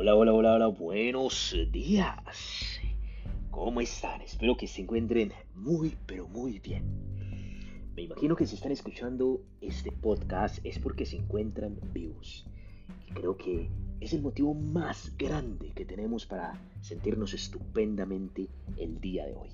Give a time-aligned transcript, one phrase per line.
[0.00, 2.80] Hola, hola, hola, hola, buenos días.
[3.50, 4.20] ¿Cómo están?
[4.20, 6.84] Espero que se encuentren muy, pero muy bien.
[7.96, 12.46] Me imagino que si están escuchando este podcast es porque se encuentran vivos.
[13.08, 19.26] Y creo que es el motivo más grande que tenemos para sentirnos estupendamente el día
[19.26, 19.50] de hoy.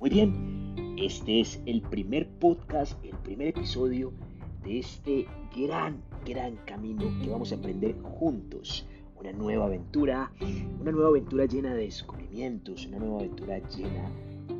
[0.00, 4.12] Muy bien, este es el primer podcast, el primer episodio
[4.64, 8.84] de este gran, gran camino que vamos a emprender juntos
[9.20, 10.32] una nueva aventura,
[10.80, 14.10] una nueva aventura llena de descubrimientos, una nueva aventura llena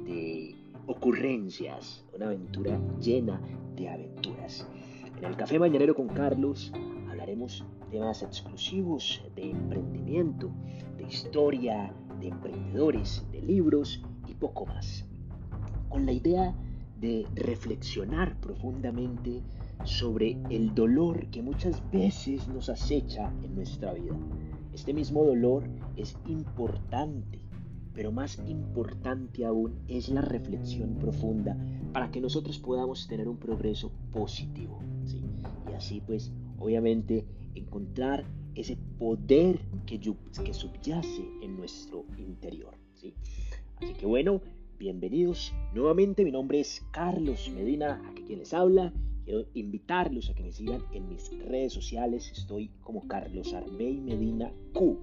[0.04, 0.54] de
[0.86, 3.40] ocurrencias, una aventura llena
[3.74, 4.66] de aventuras.
[5.16, 6.72] En el Café Mañanero con Carlos
[7.08, 10.50] hablaremos temas exclusivos de emprendimiento,
[10.96, 15.06] de historia, de emprendedores, de libros y poco más.
[15.88, 16.54] Con la idea
[17.00, 19.42] de reflexionar profundamente
[19.84, 24.14] sobre el dolor que muchas veces nos acecha en nuestra vida.
[24.72, 25.64] Este mismo dolor
[25.96, 27.38] es importante,
[27.94, 31.56] pero más importante aún es la reflexión profunda
[31.92, 34.78] para que nosotros podamos tener un progreso positivo.
[35.70, 42.74] Y así pues, obviamente, encontrar ese poder que, que subyace en nuestro interior.
[42.94, 43.14] ¿sí?
[43.76, 44.40] Así que bueno,
[44.78, 46.24] bienvenidos nuevamente.
[46.24, 48.92] Mi nombre es Carlos Medina, aquí quien les habla.
[49.30, 52.32] Quiero invitarlos a que me sigan en mis redes sociales.
[52.32, 54.98] Estoy como Carlos Arbey Medina Q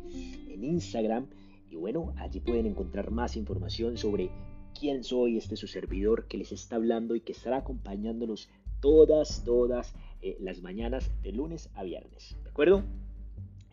[0.49, 1.27] en Instagram.
[1.69, 4.29] Y bueno, allí pueden encontrar más información sobre
[4.77, 8.49] quién soy, este su servidor que les está hablando y que estará acompañándolos
[8.81, 12.35] todas, todas eh, las mañanas de lunes a viernes.
[12.43, 12.83] ¿De acuerdo?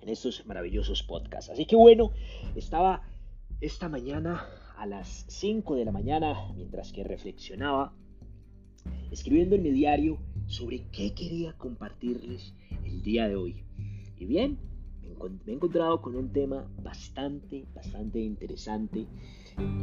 [0.02, 1.50] En estos maravillosos podcasts.
[1.50, 2.12] Así que bueno,
[2.54, 3.02] estaba
[3.60, 4.46] esta mañana
[4.76, 7.92] a las 5 de la mañana mientras que reflexionaba,
[9.10, 10.20] escribiendo en mi diario
[10.54, 13.64] sobre qué quería compartirles el día de hoy.
[14.16, 14.56] Y bien,
[15.44, 19.06] me he encontrado con un tema bastante, bastante interesante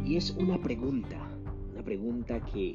[0.06, 1.18] y es una pregunta,
[1.74, 2.74] una pregunta que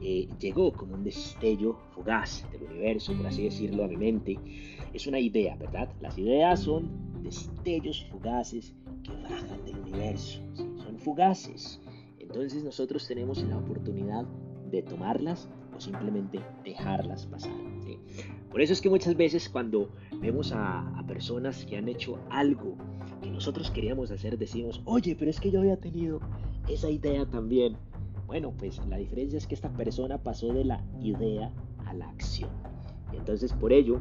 [0.00, 4.38] eh, llegó como un destello fugaz del universo, por así decirlo, a mi mente.
[4.92, 5.92] Es una idea, ¿verdad?
[6.00, 11.80] Las ideas son destellos fugaces que bajan del universo, son fugaces.
[12.20, 14.24] Entonces nosotros tenemos la oportunidad
[14.70, 17.52] de tomarlas o simplemente dejarlas pasar.
[18.50, 19.90] Por eso es que muchas veces cuando
[20.20, 22.76] vemos a, a, personas que han hecho algo
[23.22, 26.20] que nosotros queríamos hacer, decimos, oye, pero es que yo había tenido
[26.68, 27.76] esa idea también.
[28.26, 31.52] Bueno, pues la diferencia es que esta persona pasó de la idea
[31.86, 32.50] a la acción.
[33.12, 34.00] Y entonces por ello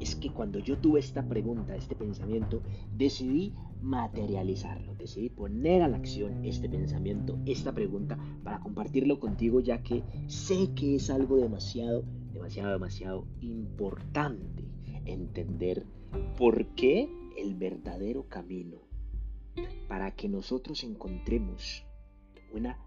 [0.00, 2.62] es que cuando yo tuve esta pregunta, este pensamiento,
[2.96, 3.52] decidí
[3.84, 10.02] materializarlo, decidí poner a la acción este pensamiento, esta pregunta, para compartirlo contigo, ya que
[10.26, 12.02] sé que es algo demasiado,
[12.32, 14.64] demasiado, demasiado importante
[15.04, 15.84] entender
[16.38, 18.78] por qué el verdadero camino
[19.88, 21.84] para que nosotros encontremos
[22.52, 22.78] una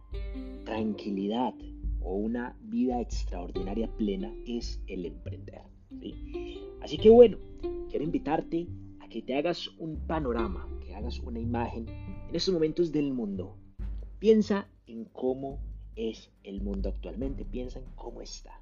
[0.65, 1.53] tranquilidad
[2.01, 5.61] o una vida extraordinaria plena es el emprender.
[6.81, 7.37] Así que bueno,
[7.89, 8.67] quiero invitarte
[8.99, 11.87] a que te hagas un panorama, hagas una imagen
[12.29, 13.55] en estos momentos del mundo.
[14.19, 15.59] Piensa en cómo
[15.95, 18.59] es el mundo actualmente, piensa en cómo está.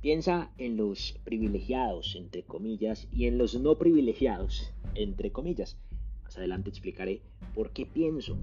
[0.00, 5.76] Piensa en los privilegiados, entre comillas, y en los no privilegiados, entre comillas.
[6.22, 7.22] Más adelante explicaré
[7.54, 8.36] por qué pienso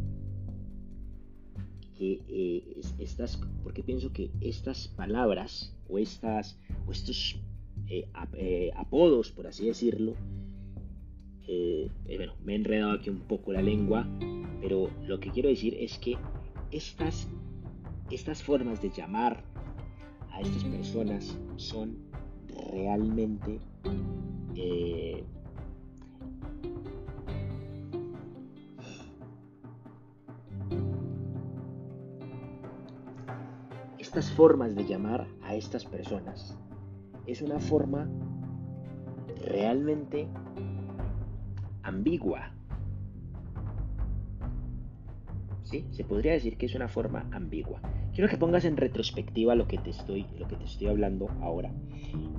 [1.98, 3.40] que eh, estas,
[3.86, 7.40] pienso que estas palabras o estas o estos
[7.88, 10.16] eh, eh, apodos, por así decirlo.
[11.47, 14.07] Eh, bueno, me he enredado aquí un poco la lengua,
[14.62, 16.18] pero lo que quiero decir es que
[16.72, 17.28] estas,
[18.09, 19.44] estas formas de llamar
[20.31, 21.97] a estas personas son
[22.72, 23.59] realmente
[33.97, 36.57] estas formas de llamar a estas personas
[37.27, 38.10] es una forma
[39.45, 40.27] realmente
[41.83, 42.54] ambigua.
[45.63, 45.86] ¿Sí?
[45.92, 47.81] Se podría decir que es una forma ambigua.
[48.13, 51.72] Quiero que pongas en retrospectiva lo que te estoy, lo que te estoy hablando ahora.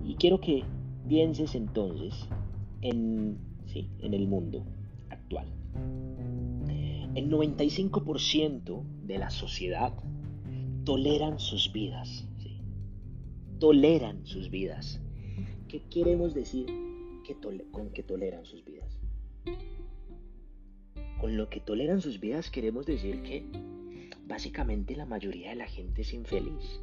[0.05, 0.65] Y quiero que
[1.09, 2.29] pienses entonces
[2.83, 3.89] en, ¿sí?
[4.01, 4.65] en el mundo
[5.09, 5.47] actual.
[7.15, 9.93] El 95% de la sociedad
[10.85, 12.27] toleran sus vidas
[13.63, 15.01] toleran sus vidas.
[15.69, 16.67] ¿Qué queremos decir
[17.71, 18.99] con que toleran sus vidas?
[21.19, 23.45] Con lo que toleran sus vidas queremos decir que
[24.27, 26.81] básicamente la mayoría de la gente es infeliz.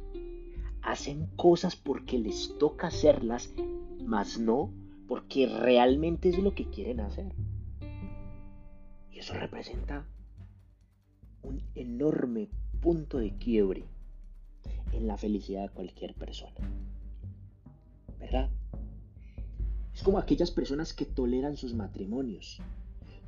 [0.82, 3.52] Hacen cosas porque les toca hacerlas,
[4.02, 4.72] mas no
[5.06, 7.32] porque realmente es lo que quieren hacer.
[9.10, 10.06] Y eso representa
[11.42, 12.48] un enorme
[12.80, 13.84] punto de quiebre
[14.92, 16.54] en la felicidad de cualquier persona.
[18.18, 18.50] ¿Verdad?
[20.00, 22.58] Es como aquellas personas que toleran sus matrimonios.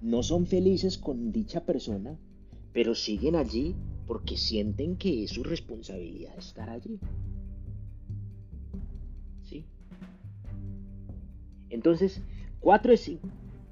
[0.00, 2.16] No son felices con dicha persona,
[2.72, 3.76] pero siguen allí
[4.06, 6.98] porque sienten que es su responsabilidad estar allí.
[9.42, 9.66] ¿Sí?
[11.68, 12.22] Entonces,
[12.58, 13.18] cuatro de,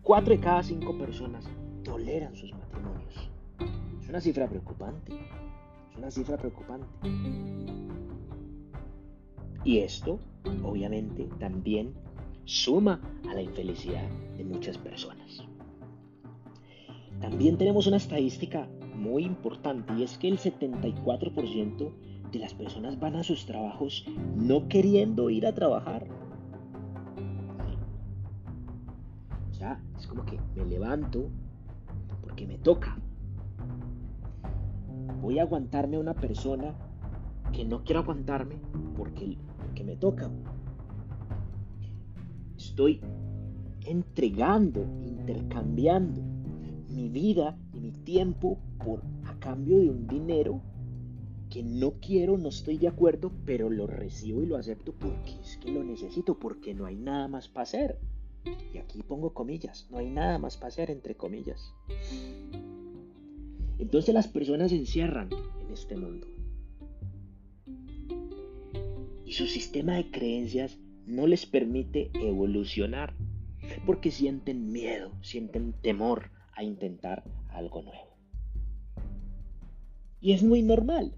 [0.02, 1.46] cuatro de cada cinco personas
[1.82, 3.30] toleran sus matrimonios.
[4.02, 5.14] Es una cifra preocupante.
[5.90, 6.86] Es una cifra preocupante.
[9.64, 10.20] Y esto,
[10.62, 11.94] obviamente, también
[12.50, 13.00] suma
[13.30, 15.44] a la infelicidad de muchas personas.
[17.20, 18.66] También tenemos una estadística
[18.96, 21.92] muy importante y es que el 74%
[22.32, 24.04] de las personas van a sus trabajos
[24.34, 26.08] no queriendo ir a trabajar.
[29.52, 31.28] O sea, es como que me levanto
[32.20, 32.98] porque me toca.
[35.22, 36.74] Voy a aguantarme a una persona
[37.52, 38.56] que no quiero aguantarme
[38.96, 40.28] porque, porque me toca.
[42.60, 43.00] Estoy
[43.86, 46.20] entregando, intercambiando
[46.90, 50.60] mi vida y mi tiempo por a cambio de un dinero
[51.48, 55.56] que no quiero, no estoy de acuerdo, pero lo recibo y lo acepto porque es
[55.56, 57.98] que lo necesito, porque no hay nada más para hacer.
[58.74, 61.72] Y aquí pongo comillas, no hay nada más para hacer entre comillas.
[63.78, 66.26] Entonces las personas se encierran en este mundo.
[69.24, 70.78] Y su sistema de creencias
[71.10, 73.14] no les permite evolucionar
[73.84, 78.16] porque sienten miedo, sienten temor a intentar algo nuevo.
[80.20, 81.14] Y es muy normal,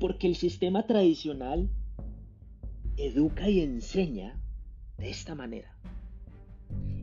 [0.00, 1.70] porque el sistema tradicional
[2.96, 4.40] educa y enseña
[4.98, 5.74] de esta manera.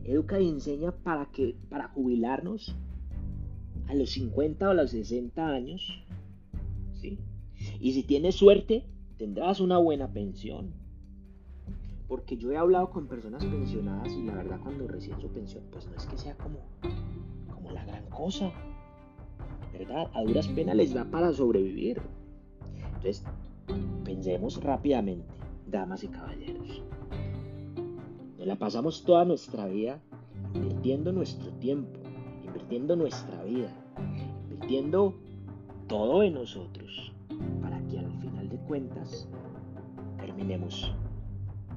[0.04, 2.74] Educa y enseña para que para jubilarnos
[3.88, 6.04] a los 50 o a los 60 años,
[6.94, 7.18] ¿sí?
[7.80, 8.84] Y si tienes suerte,
[9.18, 10.81] tendrás una buena pensión.
[12.12, 15.86] Porque yo he hablado con personas pensionadas y la verdad cuando recién su pensión, pues
[15.86, 16.58] no es que sea como,
[17.50, 18.52] como la gran cosa.
[19.72, 20.10] ¿Verdad?
[20.12, 22.02] A duras penas les da para sobrevivir.
[22.84, 23.24] Entonces,
[24.04, 25.26] pensemos rápidamente,
[25.66, 26.82] damas y caballeros.
[28.36, 29.98] Nos la pasamos toda nuestra vida
[30.52, 31.98] invirtiendo nuestro tiempo,
[32.44, 33.72] invirtiendo nuestra vida,
[34.50, 35.14] invirtiendo
[35.88, 37.14] todo de nosotros
[37.62, 39.26] para que al final de cuentas
[40.18, 40.94] terminemos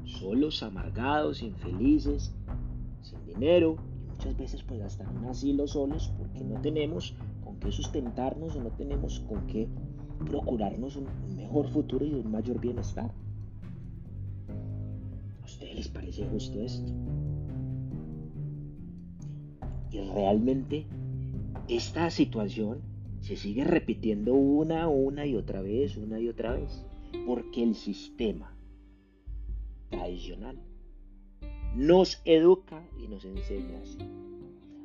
[0.06, 2.34] solos, amargados, infelices,
[3.02, 7.60] sin dinero y muchas veces pues hasta en un asilo solos porque no tenemos con
[7.60, 9.68] qué sustentarnos o no tenemos con qué
[10.26, 13.12] procurarnos un, mejor futuro y un mayor bienestar.
[15.42, 16.92] ¿A ustedes les parece justo esto?
[19.92, 20.86] Y realmente
[21.68, 22.80] esta situación
[23.22, 26.86] se sigue repitiendo una, una y otra vez, una y otra vez,
[27.26, 28.55] porque el sistema
[29.96, 30.60] tradicional.
[31.76, 33.98] Nos educa y nos enseña así.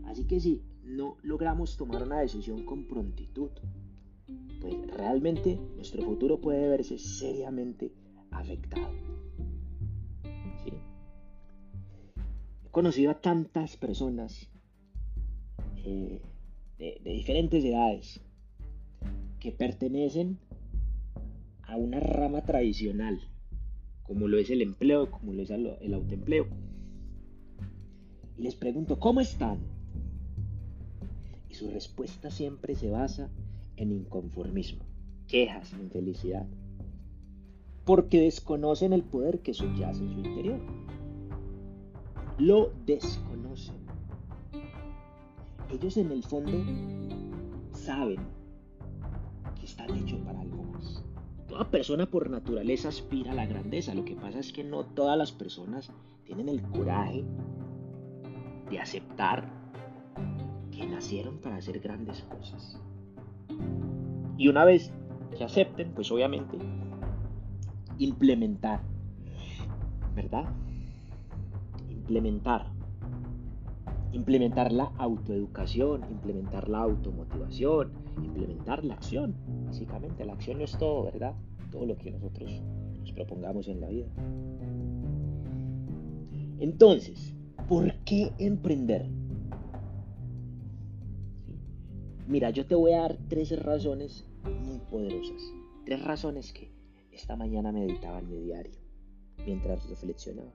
[0.07, 3.51] Así que si no logramos tomar una decisión con prontitud,
[4.61, 7.93] pues realmente nuestro futuro puede verse seriamente
[8.31, 8.91] afectado.
[12.64, 14.49] He conocido a tantas personas
[15.85, 16.21] eh,
[16.79, 18.21] de diferentes edades
[19.38, 20.38] que pertenecen
[21.62, 23.30] a una rama tradicional
[24.11, 26.49] como lo es el empleo, como lo es el autoempleo.
[28.37, 29.61] Y les pregunto, ¿cómo están?
[31.49, 33.31] Y su respuesta siempre se basa
[33.76, 34.81] en inconformismo,
[35.29, 36.45] quejas, infelicidad,
[37.85, 40.59] porque desconocen el poder que subyace en su interior.
[42.37, 43.76] Lo desconocen.
[45.73, 46.59] Ellos en el fondo
[47.75, 48.19] saben
[49.61, 50.20] que están hechos.
[51.69, 53.95] Persona por naturaleza aspira a la grandeza.
[53.95, 55.90] Lo que pasa es que no todas las personas
[56.25, 57.25] tienen el coraje
[58.71, 59.49] de aceptar
[60.71, 62.81] que nacieron para hacer grandes cosas.
[64.37, 64.93] Y una vez
[65.37, 66.59] se acepten, pues obviamente
[67.99, 68.81] implementar,
[70.14, 70.45] ¿verdad?
[71.90, 72.67] Implementar.
[74.12, 79.37] Implementar la autoeducación, implementar la automotivación, implementar la acción.
[79.67, 81.35] Básicamente, la acción no es todo, ¿verdad?
[81.71, 82.50] Todo lo que nosotros
[82.99, 84.09] nos propongamos en la vida.
[86.59, 87.35] Entonces,
[87.69, 89.09] ¿por qué emprender?
[92.26, 95.43] Mira, yo te voy a dar tres razones muy poderosas.
[95.85, 96.71] Tres razones que
[97.12, 98.79] esta mañana meditaba en mi diario
[99.45, 100.52] mientras reflexionaba.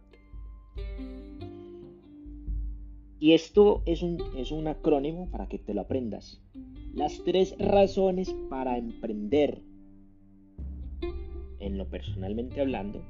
[3.19, 6.41] Y esto es un, es un acrónimo para que te lo aprendas.
[6.93, 9.61] Las tres razones para emprender,
[11.59, 13.01] en lo personalmente hablando,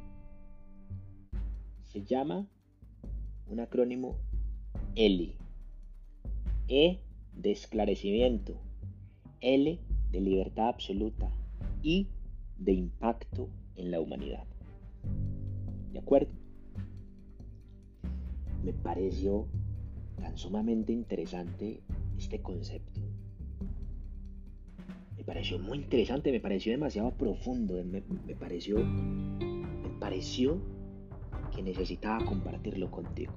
[1.82, 2.48] se llama
[3.48, 4.18] un acrónimo
[4.96, 5.36] ELI.
[6.68, 7.00] E
[7.34, 8.56] de esclarecimiento,
[9.42, 9.80] L
[10.12, 11.32] de libertad absoluta
[11.84, 12.08] y
[12.58, 14.46] de impacto en la humanidad.
[15.94, 16.32] ¿De acuerdo?
[18.64, 19.48] Me pareció
[20.16, 21.82] tan sumamente interesante
[22.18, 23.02] este concepto.
[25.18, 28.02] Me pareció muy interesante, me pareció demasiado profundo, me,
[28.36, 30.62] pareció, me pareció
[31.56, 33.34] que necesitaba compartirlo contigo.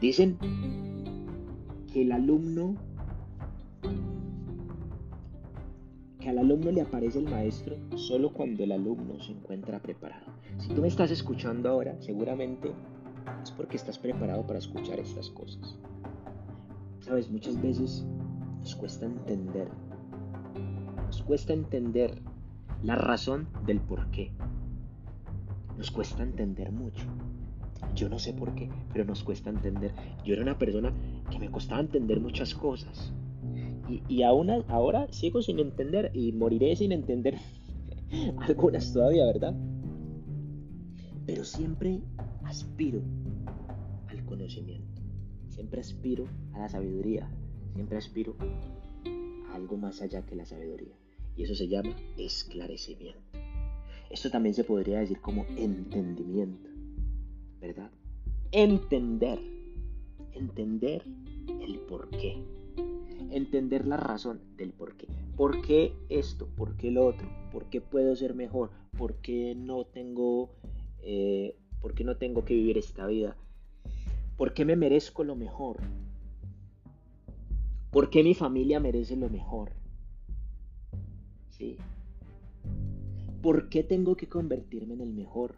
[0.00, 0.36] Dicen
[1.92, 2.74] que el alumno,
[6.18, 10.32] que al alumno le aparece el maestro solo cuando el alumno se encuentra preparado.
[10.58, 12.72] Si tú me estás escuchando ahora, seguramente
[13.42, 15.76] es porque estás preparado para escuchar estas cosas.
[17.00, 18.04] Sabes, muchas veces
[18.60, 19.68] nos cuesta entender,
[21.06, 22.22] nos cuesta entender
[22.82, 24.32] la razón del por qué.
[25.76, 27.04] Nos cuesta entender mucho.
[27.94, 29.92] Yo no sé por qué, pero nos cuesta entender.
[30.24, 30.92] Yo era una persona
[31.30, 33.12] que me costaba entender muchas cosas.
[33.88, 37.38] Y, y aún ahora sigo sin entender y moriré sin entender
[38.40, 39.54] algunas todavía, ¿verdad?
[41.26, 42.00] Pero siempre
[42.44, 43.00] aspiro
[44.08, 45.02] al conocimiento,
[45.48, 47.28] siempre aspiro a la sabiduría,
[47.74, 50.94] siempre aspiro a algo más allá que la sabiduría.
[51.36, 53.20] Y eso se llama esclarecimiento.
[54.10, 56.70] Esto también se podría decir como entendimiento,
[57.60, 57.90] ¿verdad?
[58.52, 59.40] Entender,
[60.32, 61.02] entender
[61.60, 62.38] el por qué,
[63.30, 65.08] entender la razón del por qué.
[65.36, 66.46] ¿Por qué esto?
[66.46, 67.28] ¿Por qué lo otro?
[67.50, 68.70] ¿Por qué puedo ser mejor?
[68.96, 70.50] ¿Por qué no tengo,
[71.02, 73.36] eh, por qué no tengo que vivir esta vida?
[74.38, 75.76] ¿Por qué me merezco lo mejor?
[77.90, 79.70] ¿Por qué mi familia merece lo mejor?
[83.42, 85.56] ¿Por qué tengo que convertirme en el mejor?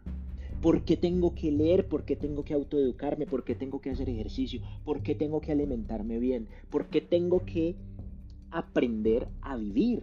[0.60, 1.86] ¿Por qué tengo que leer?
[1.86, 3.26] ¿Por qué tengo que autoeducarme?
[3.26, 4.62] ¿Por qué tengo que hacer ejercicio?
[4.84, 6.48] ¿Por qué tengo que alimentarme bien?
[6.70, 7.76] ¿Por qué tengo que
[8.50, 10.02] aprender a vivir?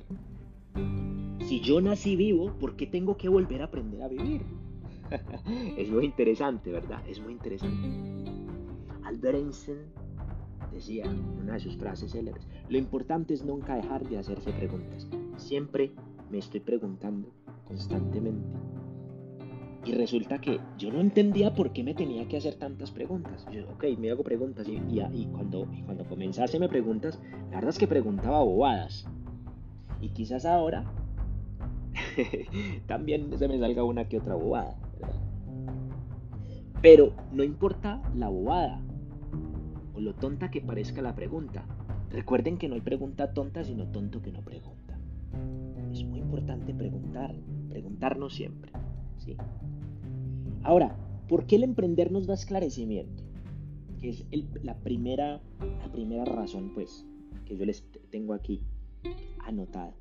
[1.49, 4.62] Si yo nací vivo, ¿por qué tengo que volver a aprender a vivir?
[5.77, 7.01] es muy interesante, ¿verdad?
[7.07, 7.87] Es muy interesante.
[9.03, 9.77] Albert Einstein
[10.71, 15.07] decía en una de sus frases célebres, lo importante es nunca dejar de hacerse preguntas.
[15.37, 15.91] Siempre
[16.31, 17.31] me estoy preguntando
[17.65, 18.57] constantemente
[19.85, 23.45] y resulta que yo no entendía por qué me tenía que hacer tantas preguntas.
[23.51, 24.79] Yo, ok, me hago preguntas y,
[25.27, 29.05] cuando, y cuando comencé a hacerme preguntas, la verdad es que preguntaba bobadas.
[29.99, 30.85] Y quizás ahora
[32.87, 34.77] también se me salga una que otra bobada.
[36.83, 38.81] Pero no importa la bobada
[39.93, 41.65] o lo tonta que parezca la pregunta.
[42.11, 44.99] Recuerden que no hay pregunta tonta, sino tonto que no pregunta.
[45.93, 47.33] Es muy importante preguntar,
[47.69, 48.73] preguntarnos siempre.
[49.17, 49.37] ¿sí?
[50.63, 50.97] Ahora,
[51.29, 53.23] ¿por qué el emprender nos da esclarecimiento?
[54.01, 54.25] Que es
[54.61, 57.05] la, primera, la primera razón, pues,
[57.45, 58.59] que yo les tengo aquí
[59.39, 59.95] anotada.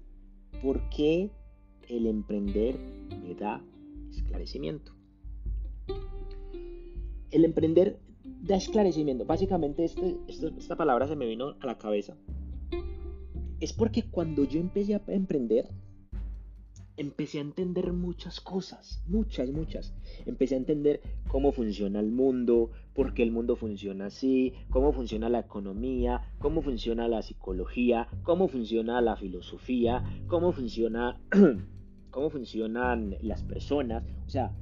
[0.61, 1.31] ¿Por qué
[1.89, 2.77] el emprender
[3.23, 3.63] me da
[4.11, 5.01] esclarecimiento?
[7.33, 9.25] El emprender da esclarecimiento.
[9.25, 12.17] Básicamente este, esta palabra se me vino a la cabeza.
[13.61, 15.69] Es porque cuando yo empecé a emprender,
[16.97, 19.95] empecé a entender muchas cosas, muchas, muchas.
[20.27, 25.29] Empecé a entender cómo funciona el mundo, por qué el mundo funciona así, cómo funciona
[25.29, 31.21] la economía, cómo funciona la psicología, cómo funciona la filosofía, cómo funciona
[32.13, 34.53] cómo funcionan las personas, o sea,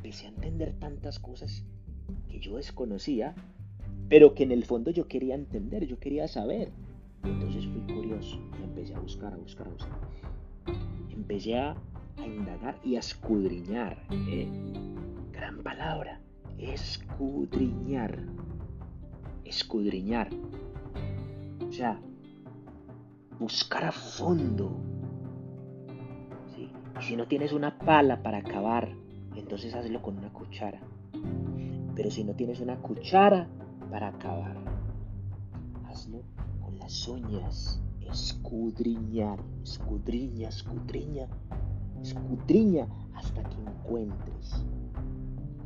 [0.00, 1.62] empecé a entender tantas cosas
[2.30, 3.34] que yo desconocía,
[4.08, 6.72] pero que en el fondo yo quería entender, yo quería saber.
[7.22, 10.00] Entonces fui curioso y empecé a buscar, a buscar, a buscar
[11.12, 11.76] empecé a,
[12.24, 13.98] indagar y a escudriñar.
[14.10, 14.48] ¿eh?
[15.32, 16.20] Gran palabra,
[16.58, 18.18] escudriñar.
[19.44, 20.28] Escudriñar.
[21.68, 22.00] O sea,
[23.38, 24.76] buscar a fondo.
[26.58, 28.92] Y si no tienes una pala para acabar,
[29.36, 30.80] entonces hazlo con una cuchara.
[31.94, 33.48] Pero si no tienes una cuchara
[33.90, 34.56] para acabar,
[35.88, 36.22] hazlo
[36.60, 41.28] con las uñas escudriñar, escudriña, escudriña,
[42.02, 44.64] escudriña hasta que encuentres.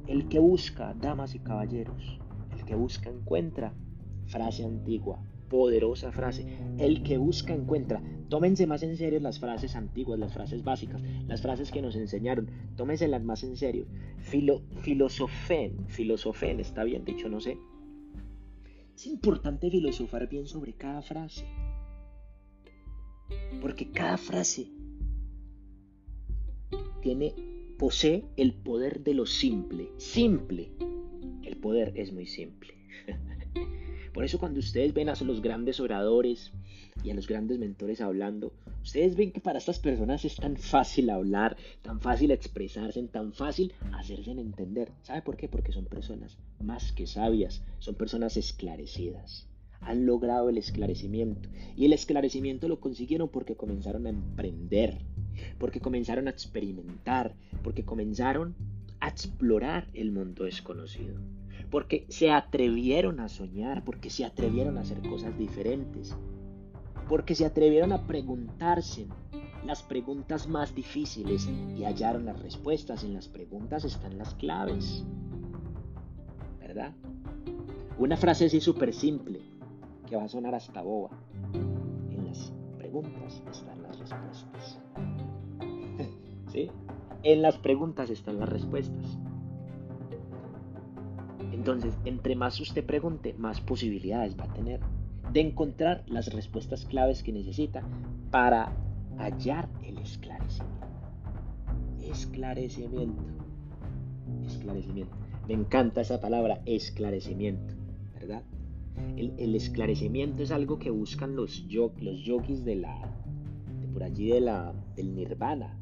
[0.06, 2.20] El que busca, damas y caballeros,
[2.54, 3.72] el que busca encuentra,
[4.26, 6.46] frase antigua, poderosa frase.
[6.78, 8.02] El que busca encuentra.
[8.28, 12.48] Tómense más en serio las frases antiguas, las frases básicas, las frases que nos enseñaron.
[12.76, 13.86] Tómenselas más en serio.
[14.18, 17.58] Filo, filosofen, filosofen, está bien dicho, no sé.
[18.94, 21.44] Es importante filosofar bien sobre cada frase.
[23.60, 24.68] Porque cada frase
[27.02, 27.34] tiene,
[27.78, 29.90] posee el poder de lo simple.
[29.96, 30.70] Simple.
[31.42, 32.74] El poder es muy simple.
[34.14, 36.52] Por eso cuando ustedes ven a los grandes oradores
[37.02, 41.10] y a los grandes mentores hablando, ustedes ven que para estas personas es tan fácil
[41.10, 44.92] hablar, tan fácil expresarse, tan fácil hacerse entender.
[45.02, 45.48] ¿Sabe por qué?
[45.48, 49.48] Porque son personas más que sabias, son personas esclarecidas.
[49.80, 51.50] Han logrado el esclarecimiento.
[51.76, 54.98] Y el esclarecimiento lo consiguieron porque comenzaron a emprender,
[55.58, 58.54] porque comenzaron a experimentar, porque comenzaron
[59.00, 61.14] a explorar el mundo desconocido
[61.74, 66.14] porque se atrevieron a soñar, porque se atrevieron a hacer cosas diferentes,
[67.08, 69.06] porque se atrevieron a preguntarse
[69.64, 73.04] las preguntas más difíciles y hallaron las respuestas.
[73.04, 75.04] En las preguntas están las claves.
[76.60, 76.92] ¿Verdad?
[77.98, 79.40] Una frase así súper simple,
[80.06, 81.10] que va a sonar hasta boba.
[82.10, 84.78] En las preguntas están las respuestas.
[86.52, 86.70] ¿Sí?
[87.22, 89.18] En las preguntas están las respuestas.
[91.52, 94.80] Entonces, entre más usted pregunte, más posibilidades va a tener
[95.32, 97.82] de encontrar las respuestas claves que necesita
[98.30, 98.72] para
[99.18, 100.86] hallar el esclarecimiento.
[102.00, 103.22] Esclarecimiento.
[104.46, 105.16] Esclarecimiento.
[105.48, 107.74] Me encanta esa palabra, esclarecimiento,
[108.14, 108.42] ¿verdad?
[109.16, 111.66] El, esclarecimiento es algo que buscan los,
[112.00, 113.12] los yogis de la,
[113.80, 115.78] de por allí de la, del nirvana.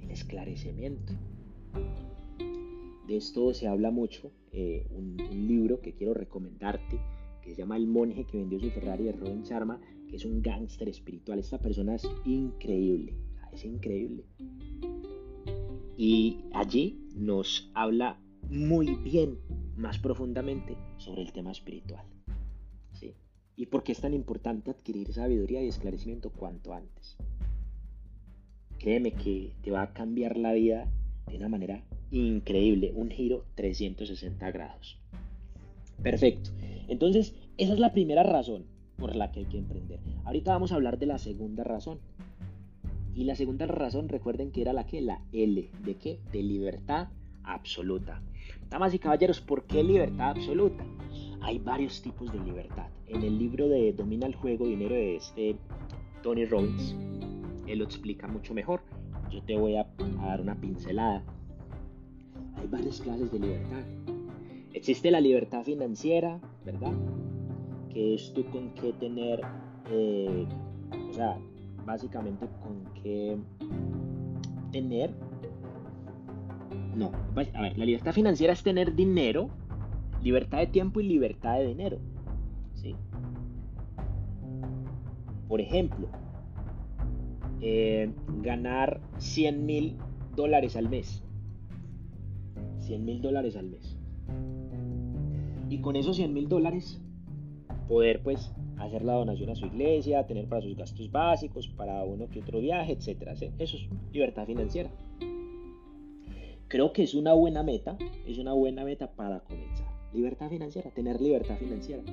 [0.00, 1.12] El esclarecimiento.
[3.06, 5.16] De esto se habla mucho, eh, un,
[5.46, 6.98] libro que quiero recomendarte,
[7.44, 10.40] que se llama El monje que vendió su Ferrari de Robin Sharma, que es un
[10.40, 11.38] gángster espiritual.
[11.38, 13.14] Esta persona es increíble,
[13.52, 14.24] es increíble.
[15.98, 19.38] Y allí nos habla muy bien,
[19.76, 22.04] más profundamente, sobre el tema espiritual.
[22.92, 23.14] ¿sí?
[23.56, 27.18] Y por qué es tan importante adquirir sabiduría y esclarecimiento cuanto antes.
[28.78, 30.90] Créeme que te va a cambiar la vida
[31.26, 34.98] de una manera increíble, un giro 360 grados.
[36.02, 36.50] Perfecto.
[36.88, 38.64] Entonces, esa es la primera razón
[38.96, 40.00] por la que hay que emprender.
[40.24, 41.98] Ahorita vamos a hablar de la segunda razón.
[43.14, 46.18] Y la segunda razón, recuerden que era la que, la L, ¿de qué?
[46.32, 47.08] De libertad
[47.44, 48.20] absoluta.
[48.70, 50.84] Damas y caballeros, ¿por qué libertad absoluta?
[51.40, 52.88] Hay varios tipos de libertad.
[53.06, 55.56] En el libro de Domina el juego, dinero de este
[56.22, 56.96] Tony Robbins,
[57.66, 58.80] él lo explica mucho mejor.
[59.30, 59.86] Yo te voy a
[60.20, 61.22] dar una pincelada
[62.56, 64.13] hay varias clases de libertad.
[64.74, 66.92] Existe la libertad financiera, ¿verdad?
[67.90, 69.40] Que es tú con qué tener,
[69.88, 70.46] eh,
[71.10, 71.38] o sea,
[71.86, 73.38] básicamente con qué
[74.72, 75.14] tener...
[76.96, 77.12] No,
[77.54, 79.48] a ver, la libertad financiera es tener dinero,
[80.24, 81.98] libertad de tiempo y libertad de dinero.
[82.74, 82.96] ¿sí?
[85.46, 86.08] Por ejemplo,
[87.60, 88.10] eh,
[88.42, 89.96] ganar 100 mil
[90.34, 91.22] dólares al mes.
[92.80, 93.93] 100 mil dólares al mes.
[95.74, 97.00] Y con esos 100 mil dólares
[97.88, 102.28] poder pues hacer la donación a su iglesia, tener para sus gastos básicos, para uno
[102.28, 103.32] que otro viaje, etc.
[103.58, 104.88] Eso es libertad financiera.
[106.68, 109.88] Creo que es una buena meta, es una buena meta para comenzar.
[110.12, 112.04] Libertad financiera, tener libertad financiera.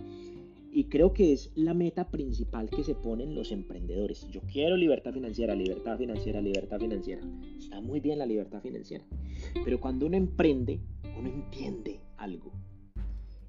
[0.71, 4.27] Y creo que es la meta principal que se ponen los emprendedores.
[4.31, 7.21] Yo quiero libertad financiera, libertad financiera, libertad financiera.
[7.59, 9.05] Está muy bien la libertad financiera.
[9.63, 10.79] Pero cuando uno emprende,
[11.15, 12.51] uno entiende algo.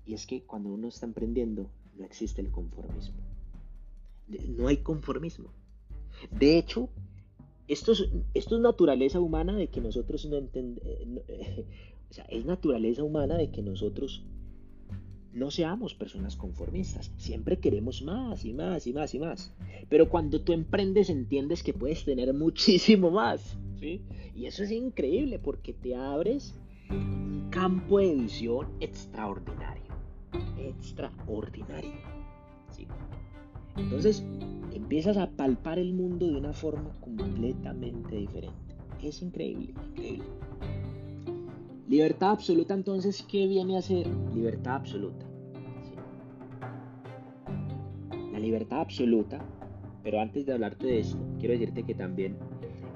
[0.06, 3.16] Y es que cuando uno está emprendiendo, no existe el conformismo.
[4.56, 5.50] No hay conformismo.
[6.30, 6.88] De hecho,
[7.68, 11.22] esto es, esto es naturaleza humana de que nosotros no entendemos.
[11.28, 11.66] Eh,
[12.10, 14.24] o sea, es naturaleza humana de que nosotros
[15.32, 19.52] no seamos personas conformistas, siempre queremos más y más y más y más.
[19.88, 24.02] Pero cuando tú emprendes entiendes que puedes tener muchísimo más, ¿sí?
[24.34, 26.54] Y eso es increíble porque te abres
[26.90, 29.91] un campo de visión extraordinario,
[30.58, 31.92] extraordinario,
[32.70, 32.86] ¿sí?
[33.76, 34.24] Entonces
[34.72, 38.76] empiezas a palpar el mundo de una forma completamente diferente.
[39.02, 40.24] Es increíble, increíble.
[41.88, 45.26] Libertad absoluta entonces, ¿qué viene a ser libertad absoluta?
[48.32, 49.44] La libertad absoluta,
[50.02, 52.36] pero antes de hablarte de esto, quiero decirte que también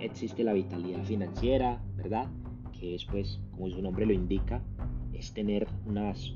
[0.01, 2.27] existe la vitalidad financiera, ¿verdad?
[2.79, 4.62] Que es pues, como su nombre lo indica,
[5.12, 6.35] es tener unas,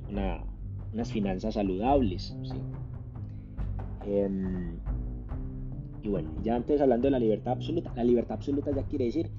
[0.92, 2.60] unas finanzas saludables, ¿sí?
[4.06, 4.78] Em,
[6.02, 9.30] y bueno, ya antes hablando de la libertad absoluta, la libertad absoluta ya quiere decir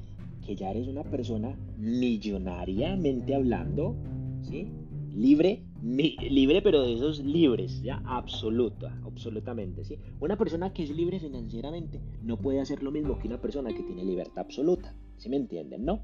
[0.45, 3.95] que ya eres una persona millonariamente hablando,
[4.41, 4.67] ¿sí?
[5.13, 9.97] Libre, libre pero de esos libres, ya absoluta, absolutamente, ¿sí?
[10.19, 13.83] Una persona que es libre financieramente no puede hacer lo mismo que una persona que
[13.83, 16.01] tiene libertad absoluta, ¿sí me entienden, no?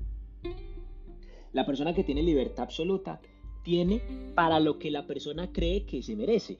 [1.53, 3.21] La persona que tiene libertad absoluta
[3.67, 4.01] tiene
[4.33, 6.57] para lo que la persona cree que se merece.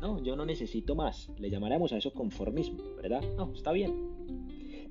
[0.00, 1.28] No, yo no necesito más.
[1.38, 3.22] Le llamaremos a eso conformismo, ¿verdad?
[3.36, 3.92] No, está bien.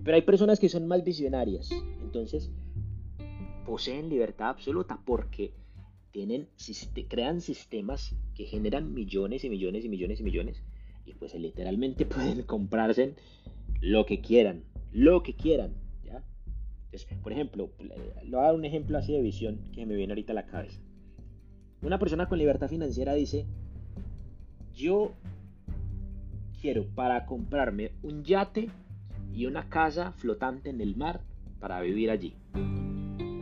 [0.04, 1.72] Pero hay personas que son más visionarias.
[2.04, 2.52] Entonces,
[3.66, 5.56] poseen libertad absoluta porque
[6.12, 6.48] tienen,
[7.08, 10.62] crean sistemas que generan millones y millones y millones y millones.
[11.08, 13.16] Y pues literalmente pueden comprarse
[13.82, 14.64] lo que quieran.
[14.92, 15.74] Lo que quieran.
[16.04, 16.24] ¿ya?
[16.84, 20.14] Entonces, por ejemplo, le voy a dar un ejemplo así de visión que me viene
[20.14, 20.85] ahorita a la cabeza.
[21.86, 23.45] Una persona con libertad financiera dice,
[24.74, 25.12] yo
[26.60, 28.71] quiero para comprarme un yate
[29.32, 31.21] y una casa flotante en el mar
[31.60, 32.34] para vivir allí.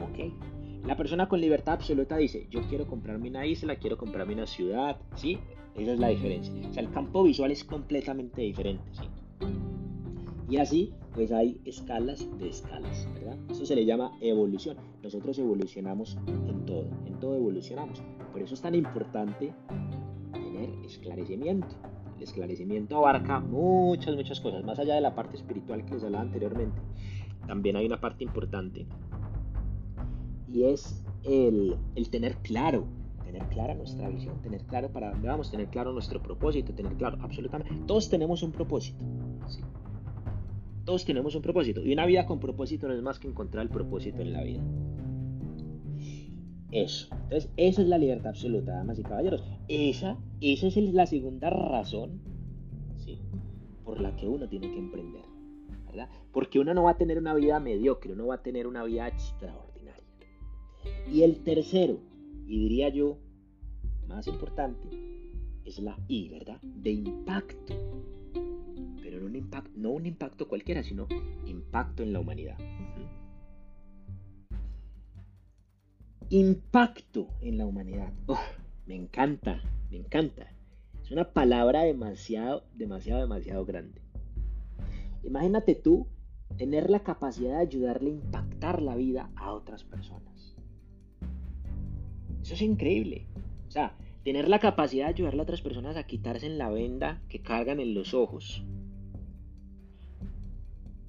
[0.01, 0.85] ¿Ok?
[0.85, 4.97] La persona con libertad absoluta dice, yo quiero comprarme una isla, quiero comprarme una ciudad,
[5.15, 5.39] ¿sí?
[5.77, 6.53] Esa es la diferencia.
[6.69, 9.03] O sea, el campo visual es completamente diferente, ¿sí?
[10.49, 13.37] Y así, pues hay escalas de escalas, ¿verdad?
[13.49, 14.77] Eso se le llama evolución.
[15.01, 18.03] Nosotros evolucionamos en todo, en todo evolucionamos.
[18.31, 19.53] Por eso es tan importante
[20.31, 21.75] tener esclarecimiento.
[22.17, 26.23] El esclarecimiento abarca muchas, muchas cosas, más allá de la parte espiritual que les hablaba
[26.23, 26.79] anteriormente.
[27.47, 28.85] También hay una parte importante
[30.53, 32.85] y es el, el tener claro,
[33.25, 37.17] tener clara nuestra visión, tener claro para dónde vamos, tener claro nuestro propósito, tener claro
[37.21, 37.73] absolutamente.
[37.87, 39.03] Todos tenemos un propósito.
[39.47, 39.61] ¿sí?
[40.85, 41.81] Todos tenemos un propósito.
[41.81, 44.61] Y una vida con propósito no es más que encontrar el propósito en la vida.
[46.71, 47.07] Eso.
[47.11, 49.43] Entonces, esa es la libertad absoluta, damas y caballeros.
[49.67, 52.19] Esa, esa es la segunda razón
[52.97, 53.19] ¿sí?
[53.85, 55.21] por la que uno tiene que emprender.
[55.85, 56.09] ¿verdad?
[56.31, 59.07] Porque uno no va a tener una vida mediocre, uno va a tener una vida
[59.07, 60.03] extraordinaria.
[61.11, 61.99] Y el tercero,
[62.47, 63.19] y diría yo,
[64.07, 64.89] más importante,
[65.63, 66.59] es la I, ¿verdad?
[66.61, 67.75] De impacto.
[69.33, 71.07] No un impacto, no un impacto cualquiera, sino
[71.45, 72.57] impacto en la humanidad.
[76.29, 78.11] impacto en la humanidad.
[78.87, 80.51] me encanta, me encanta.
[81.03, 84.01] Es una palabra demasiado, demasiado, demasiado grande.
[85.23, 86.07] Imagínate tú
[86.57, 90.55] tener la capacidad de ayudarle a impactar la vida a otras personas.
[92.41, 93.27] Eso es increíble.
[93.67, 97.21] O sea, tener la capacidad de ayudarle a otras personas a quitarse en la venda
[97.29, 98.63] que cargan en los ojos.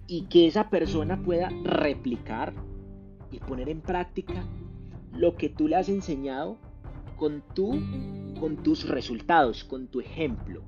[0.07, 2.53] Y que esa persona pueda replicar
[3.31, 4.45] y poner en práctica
[5.13, 6.59] lo que tú le has enseñado
[7.17, 7.81] con, tu,
[8.39, 10.63] con tus resultados, con tu ejemplo.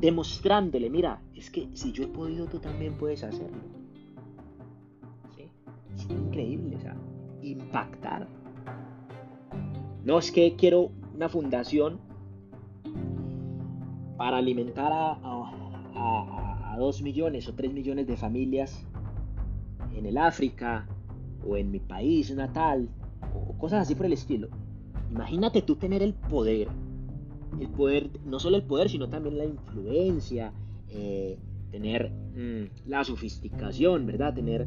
[0.00, 3.58] Demostrándole, mira, es que si yo he podido, tú también puedes hacerlo.
[5.94, 6.96] Es increíble, sea,
[7.42, 8.28] impactar.
[10.04, 12.00] No es que quiero una fundación
[14.16, 18.84] para alimentar a, a, dos millones o tres millones de familias
[19.94, 20.88] en el África
[21.46, 22.88] o en mi país natal
[23.34, 24.48] o cosas así por el estilo.
[25.10, 26.68] Imagínate tú tener el poder,
[27.60, 30.52] el poder, no solo el poder, sino también la influencia,
[30.88, 31.38] eh,
[31.70, 34.34] tener mm, la sofisticación, ¿verdad?
[34.34, 34.66] Tener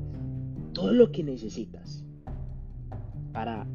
[0.73, 2.05] todo lo que necesitas
[3.33, 3.67] para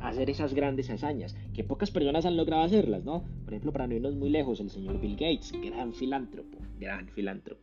[0.00, 3.24] hacer esas grandes hazañas, que pocas personas han logrado hacerlas, ¿no?
[3.52, 7.60] Por ejemplo, para no irnos muy lejos, el señor Bill Gates, gran filántropo, gran filántropo.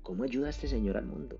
[0.00, 1.38] ¿Cómo ayuda este señor al mundo?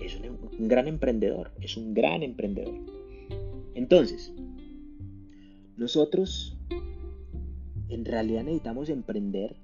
[0.00, 2.76] es un, gran emprendedor, es un gran emprendedor.
[3.74, 4.32] Entonces,
[5.76, 6.56] nosotros
[7.88, 9.56] en realidad necesitamos emprender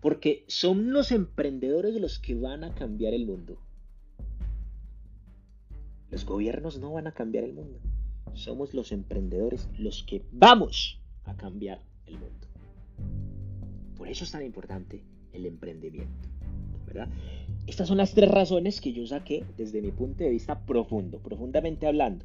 [0.00, 3.60] porque son los emprendedores los que van a cambiar el mundo.
[6.10, 7.80] Los gobiernos no van a cambiar el mundo.
[8.34, 12.46] Somos los emprendedores los que vamos a cambiar el mundo.
[13.96, 16.28] Por eso es tan importante el emprendimiento.
[16.86, 17.08] ¿verdad?
[17.66, 21.86] Estas son las tres razones que yo saqué desde mi punto de vista profundo, profundamente
[21.86, 22.24] hablando.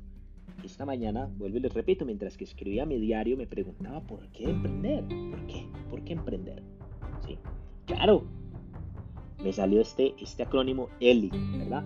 [0.64, 4.46] Esta mañana, vuelvo y les repito, mientras que escribía mi diario me preguntaba por qué
[4.46, 6.64] emprender, por qué, por qué emprender.
[7.28, 7.38] ¿Sí?
[7.86, 8.24] Claro,
[9.44, 11.84] me salió este, este acrónimo ELI, ¿verdad?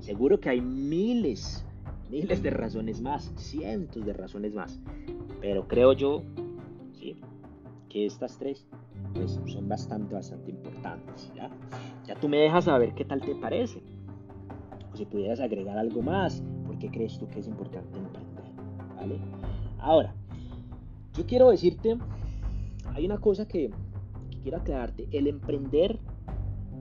[0.00, 1.64] Seguro que hay miles,
[2.10, 4.80] miles de razones más, cientos de razones más,
[5.40, 6.22] pero creo yo,
[6.92, 7.16] ¿sí?
[7.88, 8.66] Que estas tres
[9.14, 11.30] pues son bastante, bastante importantes.
[11.34, 11.50] ¿ya?
[12.06, 13.82] ya tú me dejas saber qué tal te parece.
[14.92, 18.44] O si pudieras agregar algo más, ¿por qué crees tú que es importante emprender?
[18.96, 19.18] ¿Vale?
[19.78, 20.14] Ahora,
[21.14, 21.98] yo quiero decirte,
[22.94, 23.70] hay una cosa que,
[24.30, 25.98] que quiero aclararte, el emprender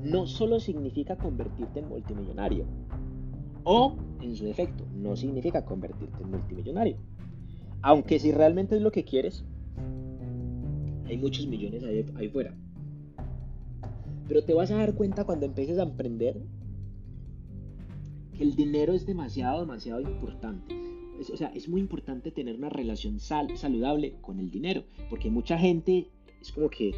[0.04, 2.66] no solo significa convertirte en multimillonario,
[3.70, 6.96] o en su defecto, no significa convertirte en multimillonario.
[7.82, 9.44] Aunque si realmente es lo que quieres,
[11.06, 12.56] hay muchos millones ahí, ahí fuera.
[14.30, 16.42] Pero te vas a dar cuenta cuando empieces a emprender
[18.38, 20.74] que el dinero es demasiado, demasiado importante.
[21.20, 26.08] o sea, es muy importante tener una relación saludable con el dinero, porque mucha gente
[26.42, 26.94] es como que,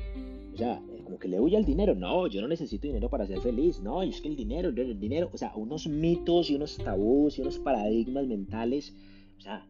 [0.54, 1.96] o sea, como que le huye al dinero.
[1.96, 3.80] No, yo no necesito dinero para ser feliz.
[3.82, 7.42] No, es que el dinero, el dinero, o sea, unos mitos y unos tabús y
[7.42, 8.94] unos paradigmas mentales,
[9.38, 9.66] o sea,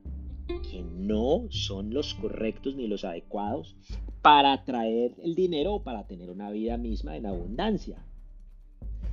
[0.47, 3.75] que no son los correctos ni los adecuados
[4.21, 8.03] para atraer el dinero o para tener una vida misma en abundancia.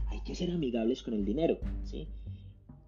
[0.08, 2.08] Hay que ser amigables con el dinero, ¿sí?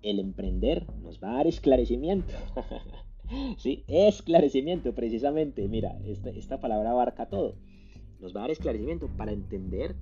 [0.02, 2.32] El emprender nos va a dar esclarecimiento.
[3.56, 3.84] ¿Sí?
[3.88, 5.68] Esclarecimiento, precisamente.
[5.68, 7.54] Mira, esta, esta palabra abarca todo.
[8.20, 9.94] Nos va a dar esclarecimiento para entender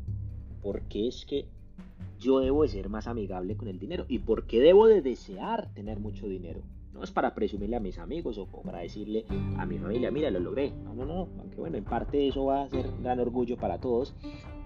[0.63, 1.47] por qué es que
[2.19, 5.73] yo debo de ser más amigable con el dinero y por qué debo de desear
[5.75, 6.61] tener mucho dinero.
[6.93, 9.27] No es para presumirle a mis amigos o para decirle
[9.59, 10.73] a mi familia, mira, lo logré.
[10.83, 11.29] No, no, no.
[11.39, 14.15] Aunque bueno, en parte eso va a ser un gran orgullo para todos.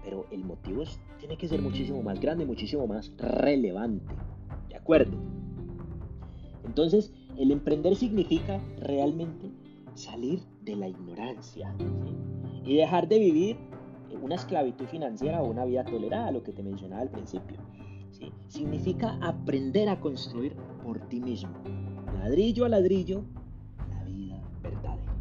[0.05, 0.83] Pero el motivo
[1.19, 4.15] tiene que ser muchísimo más grande, muchísimo más relevante.
[4.69, 5.17] ¿De acuerdo?
[6.65, 9.51] Entonces, el emprender significa realmente
[9.95, 11.75] salir de la ignorancia
[12.65, 13.57] y dejar de vivir
[14.21, 17.57] una esclavitud financiera o una vida tolerada, lo que te mencionaba al principio.
[18.47, 21.51] Significa aprender a construir por ti mismo
[22.21, 23.23] ladrillo a ladrillo,
[23.89, 25.13] la vida verdadera.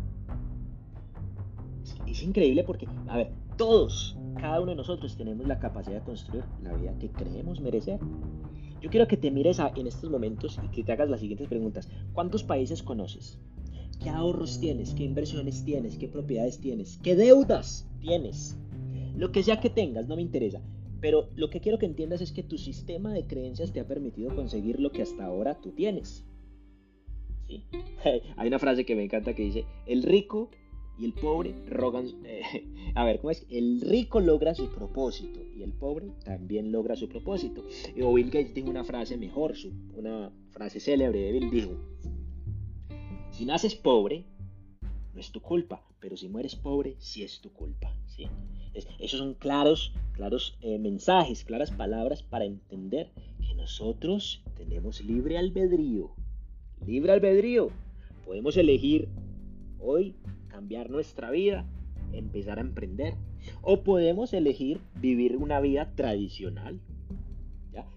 [2.07, 6.45] Es, increíble porque, a ver, todos, cada uno de nosotros tenemos la capacidad de construir
[6.63, 7.99] la vida que creemos merecer.
[8.81, 11.89] Yo quiero que te mires en estos momentos y que te hagas las siguientes preguntas.
[12.15, 13.39] ¿Cuántos países conoces?
[14.03, 14.95] ¿Qué ahorros tienes?
[14.95, 15.99] ¿Qué inversiones tienes?
[15.99, 16.99] ¿Qué propiedades tienes?
[17.03, 18.59] ¿Qué deudas tienes?
[19.17, 20.63] Lo que sea que tengas, no me interesa.
[21.01, 24.35] Pero lo que quiero que entiendas es que tu sistema de creencias te ha permitido
[24.35, 26.25] conseguir lo que hasta ahora tú tienes.
[28.37, 30.51] Hay una frase que me encanta que dice, el rico
[31.01, 32.07] y el pobre rogan...
[32.25, 32.43] Eh,
[32.95, 33.47] a ver, ¿cómo es?
[33.51, 37.65] El rico logra su propósito y el pobre también logra su propósito.
[37.95, 39.55] Y Bill Gates tiene una frase mejor,
[39.97, 41.73] una frase célebre de Bill dijo,
[43.31, 44.25] si naces pobre,
[45.15, 47.95] no es tu culpa, pero si mueres pobre, sí es tu culpa.
[48.07, 48.29] ¿sí?
[49.01, 53.11] esos son claros, claros eh, mensajes, claras palabras para entender
[53.47, 56.15] que nosotros tenemos libre albedrío
[56.87, 57.71] libre albedrío.
[58.27, 59.09] Podemos elegir
[59.81, 60.15] hoy
[60.61, 61.65] cambiar nuestra vida,
[62.13, 63.15] empezar a emprender.
[63.63, 66.79] O podemos elegir vivir una vida tradicional.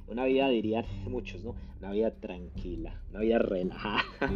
[0.07, 1.55] Una vida, dirían muchos, ¿no?
[1.79, 4.03] Una vida tranquila, una vida relajada.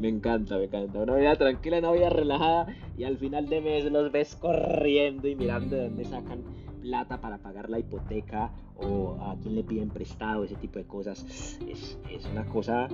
[0.00, 0.98] me encanta, me encanta.
[1.00, 2.74] Una vida tranquila, una vida relajada.
[2.96, 6.42] Y al final de mes los ves corriendo y mirando de dónde sacan
[6.80, 11.58] plata para pagar la hipoteca o a quién le piden prestado, ese tipo de cosas.
[11.68, 12.88] Es, es una cosa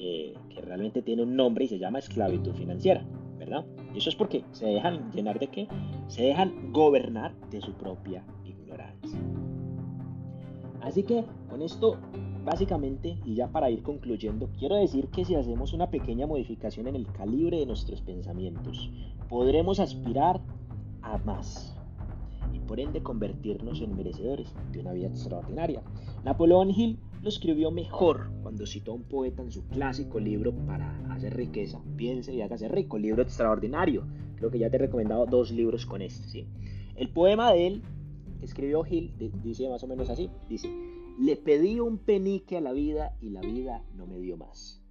[0.00, 3.04] eh, que realmente tiene un nombre y se llama esclavitud financiera,
[3.94, 5.68] Y eso es porque se dejan llenar de qué?
[6.06, 9.18] Se dejan gobernar de su propia ignorancia.
[10.80, 11.96] Así que con esto,
[12.44, 16.96] básicamente, y ya para ir concluyendo, quiero decir que si hacemos una pequeña modificación en
[16.96, 18.90] el calibre de nuestros pensamientos,
[19.28, 20.40] podremos aspirar
[21.02, 21.78] a más
[22.68, 25.82] por ende convertirnos en merecedores de una vida extraordinaria.
[26.22, 30.98] Napoleón Hill lo escribió mejor cuando citó a un poeta en su clásico libro para
[31.12, 31.80] hacer riqueza.
[31.96, 34.06] Piense y hágase rico, libro extraordinario.
[34.36, 36.46] Creo que ya te he recomendado dos libros con este.
[36.96, 37.82] El poema de él,
[38.42, 40.70] escribió Hill, dice más o menos así, dice,
[41.18, 44.82] le pedí un penique a la vida y la vida no me dio más.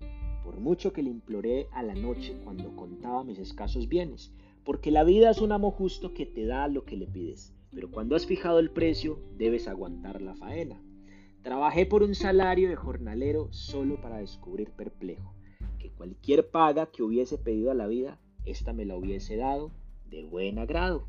[0.43, 5.03] Por mucho que le imploré a la noche cuando contaba mis escasos bienes, porque la
[5.03, 8.25] vida es un amo justo que te da lo que le pides pero cuando has
[8.25, 10.81] fijado el precio debes aguantar la faena.
[11.47, 15.33] Trabajé por un salario de jornalero solo para descubrir perplejo
[15.79, 19.71] que cualquier paga que hubiese pedido a la vida, ésta me la hubiese dado
[20.09, 21.07] de buen agrado.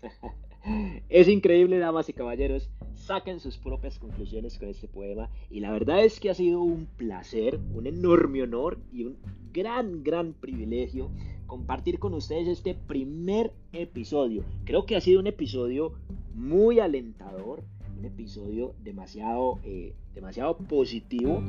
[1.10, 6.02] es increíble, damas y caballeros, saquen sus propias conclusiones con este poema y la verdad
[6.02, 9.18] es que ha sido un placer, un enorme honor y un
[9.52, 11.10] gran, gran privilegio
[11.46, 14.46] compartir con ustedes este primer episodio.
[14.64, 15.92] Creo que ha sido un episodio
[16.32, 17.64] muy alentador,
[17.98, 21.42] un episodio demasiado, eh, demasiado positivo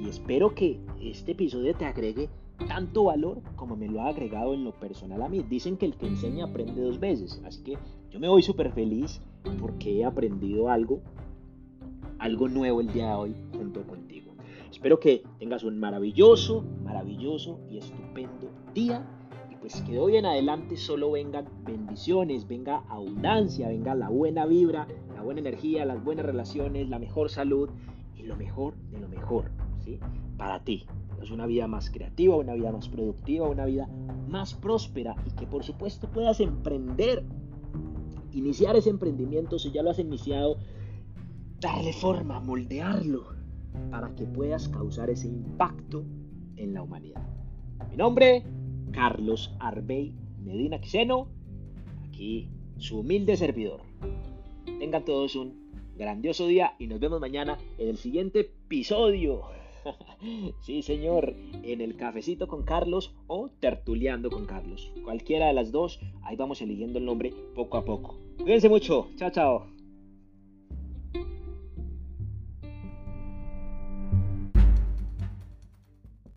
[0.00, 2.28] y espero que este episodio te agregue
[2.68, 5.44] tanto valor como me lo ha agregado en lo personal a mí.
[5.48, 7.78] Dicen que el que enseña aprende dos veces, así que
[8.10, 9.20] yo me voy súper feliz
[9.60, 11.00] porque he aprendido algo,
[12.18, 14.32] algo nuevo el día de hoy junto contigo.
[14.70, 19.04] Espero que tengas un maravilloso, maravilloso y estupendo día
[19.60, 24.88] pues que de hoy en adelante solo vengan bendiciones, venga abundancia, venga la buena vibra,
[25.14, 27.68] la buena energía, las buenas relaciones, la mejor salud
[28.16, 29.50] y lo mejor de lo mejor,
[29.84, 29.98] ¿sí?
[30.38, 30.86] Para ti.
[31.22, 33.86] Es una vida más creativa, una vida más productiva, una vida
[34.28, 37.22] más próspera y que por supuesto puedas emprender,
[38.32, 40.56] iniciar ese emprendimiento si ya lo has iniciado,
[41.60, 43.34] darle forma, moldearlo
[43.90, 46.04] para que puedas causar ese impacto
[46.56, 47.22] en la humanidad.
[47.90, 48.44] Mi nombre,
[48.92, 51.28] Carlos Arbey Medina Quiseno,
[52.08, 52.48] aquí
[52.78, 53.80] su humilde servidor.
[54.78, 59.42] Tengan todos un grandioso día y nos vemos mañana en el siguiente episodio.
[60.60, 64.92] sí, señor, en el cafecito con Carlos o tertuleando con Carlos.
[65.04, 68.18] Cualquiera de las dos, ahí vamos eligiendo el nombre poco a poco.
[68.38, 69.08] Cuídense mucho.
[69.16, 69.79] Chao, chao.